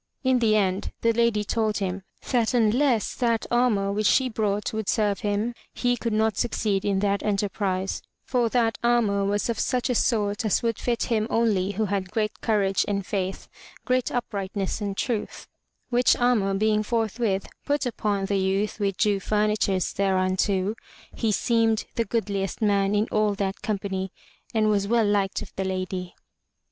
In 0.23 0.39
the 0.39 0.55
end 0.55 0.91
the 1.01 1.13
Lady 1.13 1.43
told 1.43 1.77
him 1.77 2.01
that 2.31 2.55
unless 2.55 3.13
that 3.13 3.45
armor 3.51 3.91
which 3.91 4.07
she 4.07 4.29
brought 4.29 4.73
would 4.73 4.89
serve 4.89 5.19
him, 5.19 5.53
he 5.75 5.95
could 5.95 6.11
not 6.11 6.37
succeed 6.37 6.83
in 6.83 6.97
that 7.01 7.21
enterprise; 7.21 8.01
for 8.23 8.49
that 8.49 8.79
armor 8.83 9.23
was 9.23 9.47
of 9.47 9.59
such 9.59 9.91
a 9.91 9.93
sort 9.93 10.43
as 10.43 10.63
would 10.63 10.79
fit 10.79 11.03
him 11.03 11.27
only 11.29 11.73
who 11.73 11.85
had 11.85 12.09
great 12.09 12.41
courage 12.41 12.83
and 12.87 13.05
faith, 13.05 13.47
great 13.85 14.11
uprightness 14.11 14.81
and 14.81 14.97
truth; 14.97 15.47
which 15.91 16.15
armor 16.15 16.55
being 16.55 16.81
forthwith 16.81 17.45
put 17.63 17.85
upon 17.85 18.25
the 18.25 18.39
youth 18.39 18.79
with 18.79 18.97
due 18.97 19.19
furnitures 19.19 19.93
thereunto, 19.93 20.73
he 21.13 21.31
seemed 21.31 21.85
the 21.93 22.05
goodliest 22.05 22.59
man 22.59 22.95
in 22.95 23.05
all 23.11 23.35
that 23.35 23.61
company 23.61 24.11
and 24.51 24.67
was 24.67 24.87
well 24.87 25.05
liked 25.05 25.43
of 25.43 25.53
the 25.57 25.63
Lady. 25.63 26.15